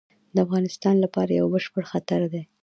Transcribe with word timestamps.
د 0.33 0.35
افغانستان 0.45 0.95
لپاره 1.03 1.31
یو 1.39 1.47
بشپړ 1.53 1.83
خطر 1.91 2.21
دی. 2.31 2.43